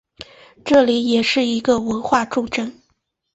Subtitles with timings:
[0.65, 2.73] 这里也是一个文化重镇。